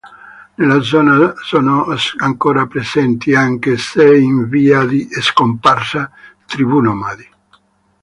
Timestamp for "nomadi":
6.79-7.29